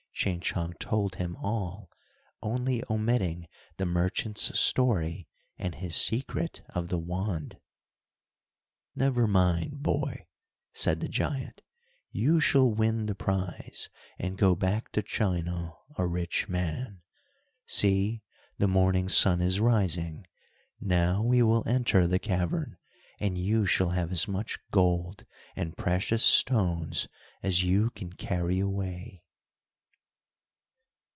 Ching 0.13 0.39
Chong 0.39 0.73
told 0.73 1.15
him 1.15 1.35
all, 1.37 1.89
only 2.43 2.83
omitting 2.91 3.47
the 3.77 3.87
merchant's 3.87 4.59
story 4.59 5.27
and 5.57 5.73
his 5.73 5.95
secret 5.95 6.61
of 6.69 6.89
the 6.89 6.99
wand. 6.99 7.57
"Never 8.93 9.25
mind, 9.27 9.81
boy," 9.81 10.27
said 10.75 10.99
the 10.99 11.09
giant, 11.09 11.63
"you 12.11 12.39
shall 12.39 12.69
win 12.71 13.07
the 13.07 13.15
prize, 13.15 13.89
and 14.19 14.37
go 14.37 14.53
back 14.53 14.91
to 14.91 15.01
China 15.01 15.73
a 15.97 16.05
rich 16.05 16.47
man. 16.47 17.01
See, 17.65 18.21
the 18.59 18.67
morning 18.67 19.09
sun 19.09 19.41
is 19.41 19.59
rising. 19.59 20.27
Now 20.79 21.23
we 21.23 21.41
will 21.41 21.67
enter 21.67 22.05
the 22.05 22.19
cavern, 22.19 22.77
and 23.19 23.39
you 23.39 23.65
shall 23.65 23.89
have 23.89 24.11
as 24.11 24.27
much 24.27 24.59
gold 24.69 25.25
and 25.55 25.75
precious 25.75 26.23
stones 26.23 27.07
as 27.41 27.63
you 27.63 27.89
can 27.89 28.13
carry 28.13 28.59
away." 28.59 29.23